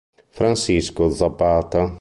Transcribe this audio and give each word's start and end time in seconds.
Francisco 0.31 1.09
Zapata 1.09 1.81